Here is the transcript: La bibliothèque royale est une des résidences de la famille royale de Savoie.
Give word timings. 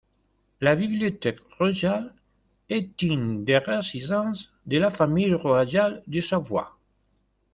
La 0.61 0.75
bibliothèque 0.75 1.41
royale 1.59 2.15
est 2.69 3.03
une 3.03 3.45
des 3.45 3.59
résidences 3.59 4.51
de 4.65 4.79
la 4.79 4.89
famille 4.89 5.35
royale 5.35 6.01
de 6.07 6.21
Savoie. 6.21 6.75